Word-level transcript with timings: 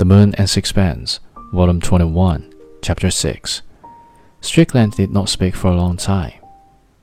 The 0.00 0.06
Moon 0.06 0.34
and 0.36 0.48
Sixpence, 0.48 1.20
Volume 1.52 1.78
21, 1.82 2.54
Chapter 2.80 3.10
6. 3.10 3.60
Strickland 4.40 4.92
did 4.92 5.10
not 5.10 5.28
speak 5.28 5.54
for 5.54 5.68
a 5.68 5.76
long 5.76 5.98
time, 5.98 6.32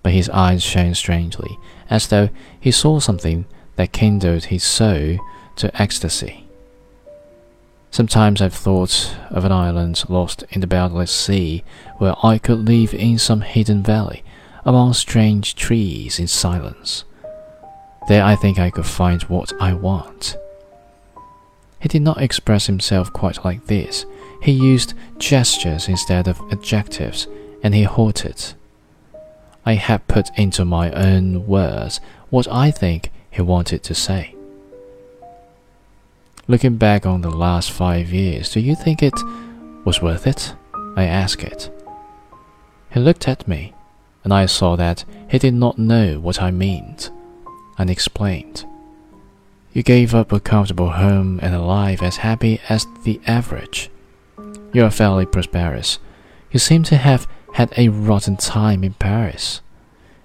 but 0.02 0.14
his 0.14 0.32
eyes 0.32 0.64
shone 0.64 0.96
strangely, 0.96 1.60
as 1.92 2.08
though 2.08 2.30
he 2.60 2.72
saw 2.72 3.00
something 3.00 3.46
that 3.76 3.92
kindled 3.92 4.46
his 4.46 4.64
soul 4.64 5.20
to 5.58 5.80
ecstasy. 5.80 6.47
Sometimes 7.90 8.42
I've 8.42 8.54
thought 8.54 9.16
of 9.30 9.46
an 9.46 9.52
island 9.52 10.04
lost 10.10 10.44
in 10.50 10.62
the 10.62 10.68
boundless 10.68 11.12
sea, 11.12 11.64
where 11.98 12.16
I 12.24 12.38
could 12.38 12.60
live 12.60 12.94
in 12.94 13.18
some 13.18 13.42
hidden 13.42 13.82
valley, 13.82 14.24
among 14.66 14.94
strange 14.94 15.56
trees 15.56 16.20
in 16.20 16.28
silence. 16.28 17.06
There 18.08 18.24
I 18.24 18.36
think 18.36 18.60
I 18.60 18.70
could 18.70 18.86
find 18.86 19.24
what 19.24 19.54
I 19.60 19.74
want. 19.74 20.38
He 21.80 21.88
did 21.88 22.02
not 22.02 22.22
express 22.22 22.68
himself 22.68 23.12
quite 23.14 23.44
like 23.46 23.66
this. 23.68 24.06
He 24.42 24.52
used 24.52 24.94
gestures 25.18 25.88
instead 25.88 26.28
of 26.28 26.42
adjectives, 26.52 27.28
and 27.64 27.74
he 27.74 27.84
halted. 27.84 28.54
I 29.66 29.74
have 29.74 30.08
put 30.08 30.30
into 30.38 30.64
my 30.64 30.92
own 30.92 31.48
words 31.48 32.00
what 32.30 32.48
I 32.50 32.72
think 32.72 33.12
he 33.30 33.42
wanted 33.42 33.84
to 33.84 33.94
say. 33.94 34.37
Looking 36.50 36.78
back 36.78 37.06
on 37.06 37.22
the 37.22 37.30
last 37.30 37.72
five 37.72 38.14
years, 38.14 38.50
do 38.50 38.62
you 38.62 38.74
think 38.74 39.04
it 39.04 39.14
was 39.84 40.02
worth 40.02 40.26
it? 40.26 40.56
I 40.96 41.04
asked 41.04 41.44
it. 41.44 41.70
He 42.90 43.02
looked 43.02 43.28
at 43.28 43.50
me, 43.50 43.74
and 44.24 44.34
I 44.34 44.46
saw 44.46 44.78
that 44.78 45.04
he 45.30 45.40
did 45.40 45.54
not 45.54 45.78
know 45.78 46.22
what 46.22 46.42
I 46.42 46.52
meant, 46.52 47.12
and 47.78 47.90
explained. 47.90 48.66
You 49.74 49.84
gave 49.84 50.16
up 50.16 50.32
a 50.32 50.40
comfortable 50.40 50.92
home 50.92 51.38
and 51.44 51.54
a 51.54 51.62
life 51.62 52.02
as 52.02 52.18
happy 52.18 52.62
as 52.70 52.88
the 53.04 53.20
average. 53.28 53.90
You 54.72 54.86
are 54.86 54.90
fairly 54.90 55.26
prosperous. 55.26 56.00
You 56.54 56.60
seem 56.60 56.84
to 56.84 56.96
have 56.96 57.28
had 57.56 57.74
a 57.76 57.90
rotten 57.90 58.38
time 58.38 58.86
in 58.86 58.94
Paris. 58.94 59.60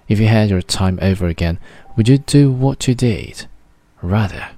If 0.06 0.20
you 0.20 0.28
had 0.28 0.50
your 0.50 0.62
time 0.62 1.00
over 1.02 1.26
again, 1.26 1.58
would 1.96 2.08
you 2.08 2.18
do 2.18 2.52
what 2.52 2.86
you 2.86 2.94
did? 2.94 3.46
Rather. 4.02 4.50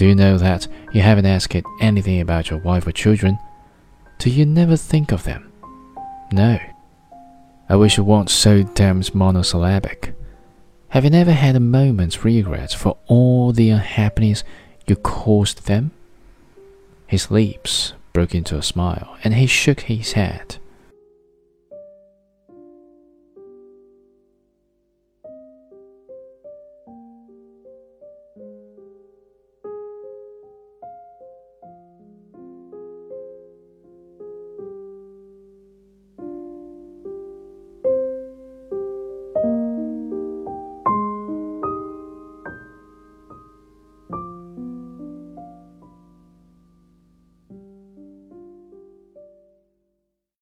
Do 0.00 0.06
you 0.06 0.14
know 0.14 0.38
that 0.38 0.66
you 0.92 1.02
haven't 1.02 1.26
asked 1.26 1.54
anything 1.78 2.22
about 2.22 2.48
your 2.48 2.58
wife 2.58 2.86
or 2.86 2.90
children? 2.90 3.38
Do 4.18 4.30
you 4.30 4.46
never 4.46 4.74
think 4.74 5.12
of 5.12 5.24
them? 5.24 5.52
No. 6.32 6.58
I 7.68 7.76
wish 7.76 7.98
you 7.98 8.04
weren't 8.04 8.30
so 8.30 8.62
damned 8.62 9.14
monosyllabic. 9.14 10.14
Have 10.88 11.04
you 11.04 11.10
never 11.10 11.32
had 11.32 11.54
a 11.54 11.60
moment's 11.60 12.24
regret 12.24 12.72
for 12.72 12.96
all 13.08 13.52
the 13.52 13.68
unhappiness 13.68 14.42
you 14.86 14.96
caused 14.96 15.66
them? 15.66 15.90
His 17.06 17.30
lips 17.30 17.92
broke 18.14 18.34
into 18.34 18.56
a 18.56 18.62
smile, 18.62 19.18
and 19.22 19.34
he 19.34 19.46
shook 19.46 19.80
his 19.80 20.12
head. 20.12 20.56